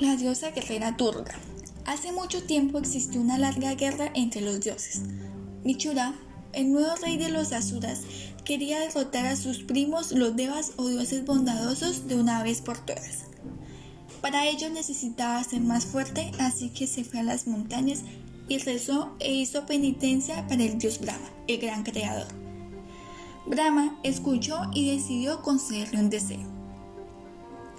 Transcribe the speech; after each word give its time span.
la 0.00 0.16
diosa 0.16 0.50
guerrera 0.50 0.92
Durga. 0.92 1.34
Hace 1.86 2.12
mucho 2.12 2.42
tiempo 2.42 2.78
existió 2.78 3.20
una 3.20 3.38
larga 3.38 3.74
guerra 3.74 4.10
entre 4.14 4.40
los 4.40 4.60
dioses. 4.60 5.02
Michura, 5.64 6.14
el 6.52 6.72
nuevo 6.72 6.94
rey 6.96 7.16
de 7.16 7.28
los 7.28 7.52
Asuras, 7.52 8.02
quería 8.44 8.80
derrotar 8.80 9.26
a 9.26 9.36
sus 9.36 9.58
primos 9.58 10.12
los 10.12 10.34
devas 10.34 10.72
o 10.76 10.88
dioses 10.88 11.24
bondadosos 11.24 12.08
de 12.08 12.16
una 12.16 12.42
vez 12.42 12.60
por 12.60 12.78
todas. 12.78 13.24
Para 14.20 14.46
ello 14.46 14.68
necesitaba 14.70 15.42
ser 15.44 15.60
más 15.60 15.86
fuerte, 15.86 16.32
así 16.40 16.70
que 16.70 16.86
se 16.86 17.04
fue 17.04 17.20
a 17.20 17.22
las 17.22 17.46
montañas 17.46 18.02
y 18.48 18.58
rezó 18.58 19.14
e 19.20 19.32
hizo 19.32 19.66
penitencia 19.66 20.46
para 20.48 20.64
el 20.64 20.78
dios 20.78 21.00
Brahma, 21.00 21.30
el 21.46 21.58
gran 21.58 21.84
creador. 21.84 22.26
Brahma 23.46 23.98
escuchó 24.02 24.58
y 24.74 24.90
decidió 24.94 25.42
concederle 25.42 26.00
un 26.00 26.10
deseo. 26.10 26.57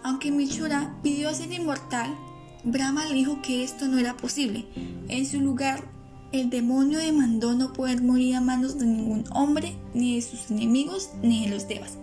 Aunque 0.04 0.32
Michura 0.32 0.96
pidió 1.04 1.34
ser 1.34 1.52
inmortal, 1.52 2.16
Brahma 2.64 3.06
le 3.06 3.16
dijo 3.16 3.42
que 3.42 3.64
esto 3.64 3.86
no 3.88 3.98
era 3.98 4.18
posible. 4.18 4.66
En 5.08 5.26
su 5.26 5.40
lugar, 5.40 5.84
el 6.32 6.50
demonio 6.50 7.00
demandó 7.00 7.54
no 7.54 7.74
poder 7.74 8.02
morir 8.02 8.36
a 8.36 8.42
manos 8.42 8.78
de 8.78 8.86
ningún 8.86 9.26
hombre, 9.32 9.76
ni 9.94 10.16
de 10.16 10.22
sus 10.22 10.52
enemigos, 10.52 11.10
ni 11.22 11.46
de 11.46 11.50
los 11.50 11.68
devas. 11.68 11.98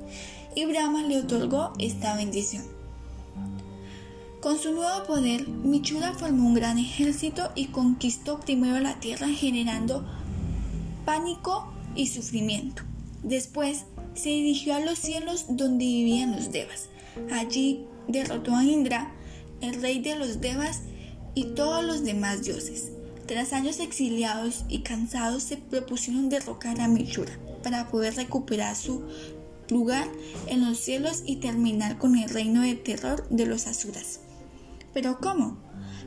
Y 0.54 0.64
Brahma 0.64 1.02
le 1.02 1.18
otorgó 1.18 1.72
esta 1.78 2.16
bendición. 2.16 2.64
Con 4.40 4.58
su 4.58 4.72
nuevo 4.72 5.04
poder, 5.06 5.48
Michura 5.48 6.12
formó 6.12 6.46
un 6.46 6.54
gran 6.54 6.78
ejército 6.78 7.50
y 7.54 7.66
conquistó 7.66 8.40
primero 8.40 8.78
la 8.80 9.00
tierra 9.00 9.28
generando 9.28 10.06
pánico 11.04 11.72
y 11.94 12.08
sufrimiento. 12.08 12.82
Después 13.22 13.86
se 14.14 14.28
dirigió 14.28 14.74
a 14.74 14.80
los 14.80 14.98
cielos 14.98 15.46
donde 15.48 15.84
vivían 15.84 16.32
los 16.32 16.52
devas. 16.52 16.88
Allí 17.30 17.86
derrotó 18.08 18.54
a 18.54 18.64
Indra, 18.64 19.12
el 19.60 19.80
rey 19.80 20.00
de 20.00 20.16
los 20.16 20.40
devas 20.40 20.82
y 21.34 21.44
todos 21.54 21.84
los 21.84 22.04
demás 22.04 22.42
dioses. 22.44 22.92
Tras 23.26 23.52
años 23.52 23.80
exiliados 23.80 24.64
y 24.68 24.80
cansados 24.80 25.42
se 25.42 25.56
propusieron 25.56 26.28
derrocar 26.28 26.80
a 26.80 26.88
Michura 26.88 27.32
para 27.62 27.88
poder 27.88 28.14
recuperar 28.14 28.76
su 28.76 29.02
lugar 29.68 30.06
en 30.46 30.64
los 30.64 30.78
cielos 30.78 31.22
y 31.26 31.36
terminar 31.36 31.98
con 31.98 32.16
el 32.16 32.28
reino 32.28 32.62
de 32.62 32.76
terror 32.76 33.28
de 33.30 33.46
los 33.46 33.66
asuras. 33.66 34.20
Pero 34.94 35.18
¿cómo? 35.20 35.58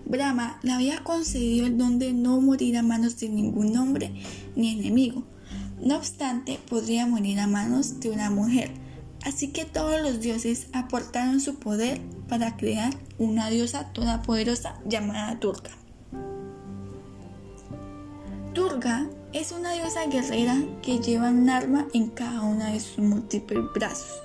Brahma 0.05 0.59
le 0.63 0.71
había 0.71 1.03
concedido 1.03 1.67
el 1.67 1.77
don 1.77 1.99
de 1.99 2.13
no 2.13 2.39
morir 2.41 2.77
a 2.77 2.81
manos 2.81 3.19
de 3.19 3.29
ningún 3.29 3.77
hombre 3.77 4.13
ni 4.55 4.71
enemigo. 4.71 5.25
No 5.81 5.97
obstante, 5.97 6.59
podría 6.69 7.05
morir 7.05 7.39
a 7.39 7.47
manos 7.47 7.99
de 7.99 8.09
una 8.09 8.29
mujer, 8.29 8.71
Así 9.25 9.49
que 9.49 9.65
todos 9.65 10.01
los 10.01 10.21
dioses 10.21 10.67
aportaron 10.73 11.39
su 11.39 11.55
poder 11.55 11.99
para 12.27 12.55
crear 12.55 12.93
una 13.17 13.49
diosa 13.49 13.91
todopoderosa 13.91 14.79
llamada 14.85 15.35
Durga. 15.35 15.71
Durga 18.53 19.07
es 19.33 19.51
una 19.51 19.73
diosa 19.73 20.05
guerrera 20.07 20.57
que 20.81 20.99
lleva 20.99 21.29
un 21.29 21.49
arma 21.49 21.87
en 21.93 22.07
cada 22.07 22.41
uno 22.41 22.65
de 22.65 22.79
sus 22.79 22.99
múltiples 22.99 23.63
brazos 23.75 24.21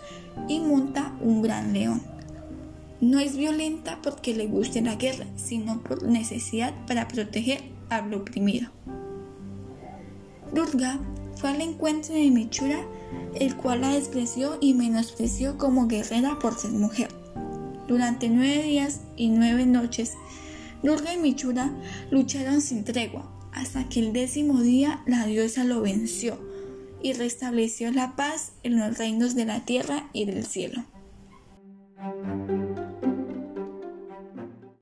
y 0.49 0.61
monta 0.61 1.13
un 1.21 1.43
gran 1.43 1.73
león. 1.73 2.03
No 3.01 3.19
es 3.19 3.37
violenta 3.37 3.99
porque 4.03 4.35
le 4.35 4.47
guste 4.47 4.81
la 4.81 4.95
guerra, 4.95 5.27
sino 5.37 5.81
por 5.83 6.05
necesidad 6.05 6.73
para 6.87 7.07
proteger 7.09 7.63
al 7.91 8.15
oprimido. 8.15 8.71
Fue 11.37 11.51
al 11.51 11.61
encuentro 11.61 12.15
de 12.15 12.31
Michura 12.31 12.85
el 13.35 13.57
cual 13.57 13.81
la 13.81 13.91
despreció 13.91 14.59
y 14.61 14.75
menospreció 14.75 15.59
como 15.59 15.89
guerrera 15.89 16.39
por 16.39 16.57
ser 16.57 16.71
mujer. 16.71 17.09
Durante 17.89 18.29
nueve 18.29 18.63
días 18.63 19.01
y 19.17 19.29
nueve 19.29 19.67
noches, 19.67 20.15
Durga 20.83 21.13
y 21.13 21.19
Michura 21.19 21.73
lucharon 22.11 22.61
sin 22.61 22.85
tregua, 22.85 23.31
hasta 23.53 23.89
que 23.89 24.01
el 24.01 24.13
décimo 24.13 24.61
día 24.61 25.03
la 25.07 25.27
diosa 25.27 25.65
lo 25.65 25.81
venció 25.81 26.39
y 27.03 27.13
restableció 27.13 27.91
la 27.93 28.17
paz 28.17 28.53
en 28.63 28.79
los 28.79 28.97
reinos 28.99 29.35
de 29.35 29.45
la 29.45 29.65
tierra 29.65 30.09
y 30.13 30.25
del 30.25 30.45
cielo. 30.45 30.85